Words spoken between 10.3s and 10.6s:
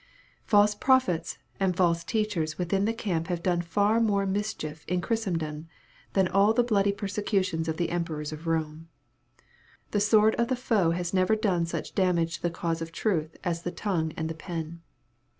of the